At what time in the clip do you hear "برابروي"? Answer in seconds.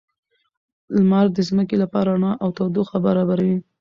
3.05-3.57